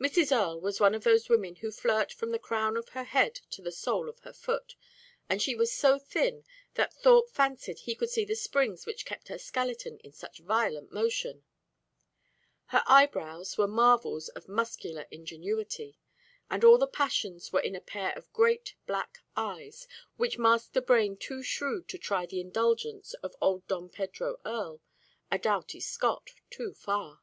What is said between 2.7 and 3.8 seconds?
of her head to the